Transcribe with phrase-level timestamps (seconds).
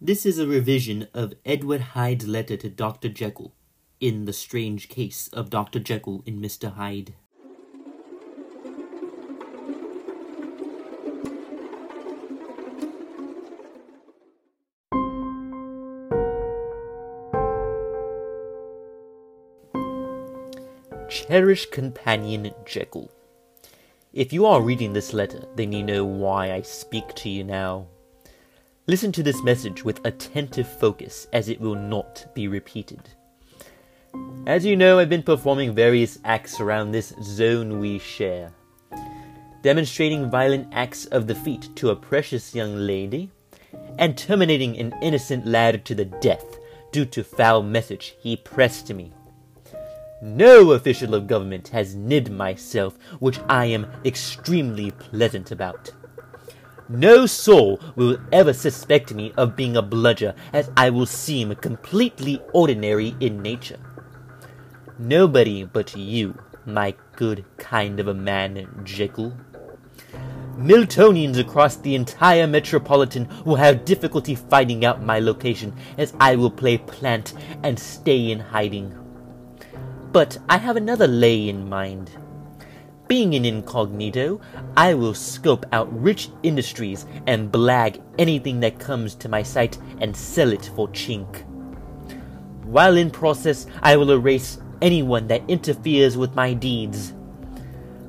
[0.00, 3.08] This is a revision of Edward Hyde's letter to Dr.
[3.08, 3.52] Jekyll
[3.98, 5.80] in The Strange Case of Dr.
[5.80, 6.74] Jekyll and Mr.
[6.74, 7.14] Hyde.
[21.10, 23.10] Cherished companion Jekyll.
[24.12, 27.88] If you are reading this letter, then you know why I speak to you now.
[28.88, 33.10] Listen to this message with attentive focus, as it will not be repeated.
[34.46, 38.50] As you know, I've been performing various acts around this zone we share.
[39.62, 41.34] Demonstrating violent acts of the
[41.74, 43.30] to a precious young lady,
[43.98, 46.56] and terminating an innocent lad to the death
[46.90, 49.12] due to foul message he pressed to me.
[50.22, 55.90] No official of government has nibbed myself, which I am extremely pleasant about.
[56.90, 62.40] No soul will ever suspect me of being a bludger, as I will seem completely
[62.54, 63.78] ordinary in nature.
[64.98, 69.36] Nobody but you, my good kind of a man, Jekyll.
[70.56, 76.50] Miltonians across the entire metropolitan will have difficulty finding out my location, as I will
[76.50, 78.96] play plant and stay in hiding.
[80.10, 82.10] But I have another lay in mind.
[83.08, 84.38] Being an incognito,
[84.76, 90.14] I will scope out rich industries and blag anything that comes to my sight and
[90.14, 91.42] sell it for chink.
[92.64, 97.14] While in process, I will erase anyone that interferes with my deeds.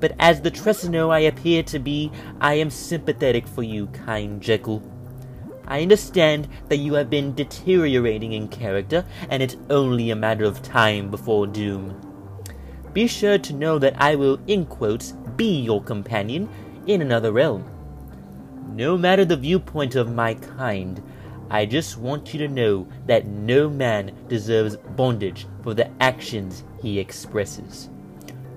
[0.01, 2.11] But as the Tresino I appear to be,
[2.41, 4.83] I am sympathetic for you, kind Jekyll.
[5.65, 10.61] I understand that you have been deteriorating in character, and it's only a matter of
[10.61, 12.08] time before doom
[12.93, 16.49] be sure to know that I will, in quotes, be your companion
[16.87, 17.63] in another realm.
[18.75, 21.01] No matter the viewpoint of my kind,
[21.49, 26.99] I just want you to know that no man deserves bondage for the actions he
[26.99, 27.89] expresses.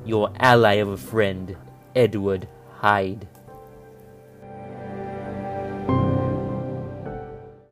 [0.04, 1.56] Your ally of a friend,
[1.96, 3.26] Edward Hyde.